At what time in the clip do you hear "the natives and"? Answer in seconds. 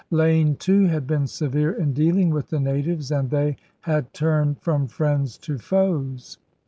2.49-3.29